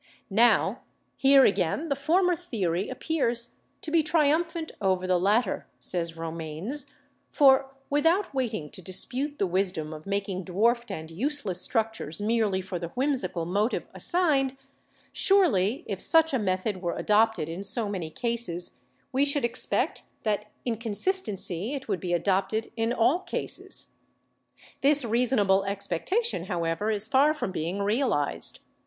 "Now, 0.31 0.81
here 1.15 1.45
again 1.45 1.89
the 1.89 1.95
former 1.95 2.35
theory 2.35 2.89
appears 2.89 3.57
to 3.83 3.91
be 3.91 4.01
triumphant 4.01 4.71
over 4.81 5.05
the 5.05 5.19
latter," 5.19 5.67
says 5.79 6.17
Romanes, 6.17 6.91
"for, 7.29 7.75
without 7.87 8.33
waiting 8.33 8.71
to 8.71 8.81
dispute 8.81 9.37
the 9.37 9.45
wisdom 9.45 9.93
of 9.93 10.07
making 10.07 10.45
dwarfed 10.45 10.89
and 10.89 11.11
use 11.11 11.45
less 11.45 11.61
structures 11.61 12.19
merely 12.19 12.61
for 12.61 12.79
the 12.79 12.87
whimsical 12.95 13.45
motive 13.45 13.87
assigned, 13.93 14.53
EVIDENCES 15.13 15.29
OF 15.33 15.37
ORGANIC 15.37 15.85
DESCENT 15.85 15.85
147 15.85 15.93
surely 15.93 15.93
if 15.93 16.01
such 16.01 16.33
a 16.33 16.39
method 16.39 16.81
were 16.81 16.95
adoptecl 16.99 17.47
in 17.47 17.63
so 17.63 17.87
many 17.87 18.09
cases, 18.09 18.79
we 19.11 19.23
should 19.23 19.45
expect 19.45 20.01
that 20.23 20.45
in 20.65 20.77
consistency 20.77 21.75
it 21.75 21.87
would 21.87 21.99
be 21.99 22.13
adopted 22.13 22.71
in 22.75 22.91
all 22.91 23.19
cases. 23.19 23.91
This 24.81 25.05
reasonable 25.05 25.63
expectation, 25.65 26.45
however, 26.45 26.89
is 26.89 27.05
far 27.05 27.35
from 27.35 27.51
being 27.51 27.83
realized. 27.83 28.61